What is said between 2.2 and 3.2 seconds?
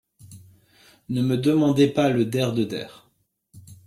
der de der.